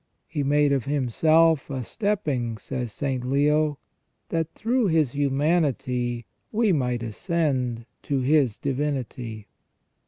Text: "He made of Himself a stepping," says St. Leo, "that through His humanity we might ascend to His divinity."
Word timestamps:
"He 0.27 0.41
made 0.41 0.71
of 0.71 0.85
Himself 0.85 1.69
a 1.69 1.83
stepping," 1.83 2.57
says 2.57 2.91
St. 2.91 3.23
Leo, 3.23 3.77
"that 4.29 4.51
through 4.55 4.87
His 4.87 5.11
humanity 5.11 6.25
we 6.51 6.71
might 6.71 7.03
ascend 7.03 7.85
to 8.01 8.19
His 8.21 8.57
divinity." 8.57 9.45